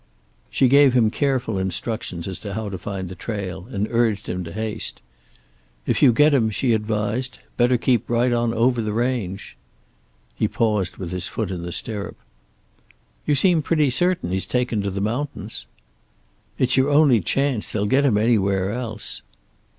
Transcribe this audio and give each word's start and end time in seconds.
She 0.49 0.67
gave 0.67 0.93
him 0.93 1.11
careful 1.11 1.59
instructions 1.59 2.27
as 2.27 2.39
to 2.39 2.55
how 2.55 2.69
to 2.69 2.79
find 2.79 3.07
the 3.07 3.13
trail, 3.13 3.67
and 3.69 3.85
urged 3.91 4.25
him 4.27 4.43
to 4.45 4.51
haste. 4.51 4.99
"If 5.85 6.01
you 6.01 6.11
get 6.11 6.33
him," 6.33 6.49
she 6.49 6.73
advised, 6.73 7.37
"better 7.55 7.77
keep 7.77 8.09
right 8.09 8.33
on 8.33 8.51
over 8.51 8.81
the 8.81 8.93
range." 8.93 9.57
He 10.33 10.47
paused, 10.47 10.97
with 10.97 11.11
his 11.11 11.27
foot 11.27 11.51
in 11.51 11.61
the 11.61 11.71
stirrup. 11.71 12.17
"You 13.27 13.35
seem 13.35 13.61
pretty 13.61 13.91
certain 13.91 14.31
he's 14.31 14.47
taken 14.47 14.81
to 14.81 14.89
the 14.89 15.01
mountains." 15.01 15.67
"It's 16.57 16.77
your 16.77 16.89
only 16.89 17.21
chance. 17.21 17.71
They'll 17.71 17.85
get 17.85 18.03
him 18.03 18.17
anywhere 18.17 18.71
else." 18.71 19.21